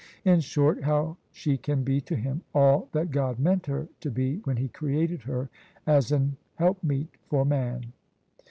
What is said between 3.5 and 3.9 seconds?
her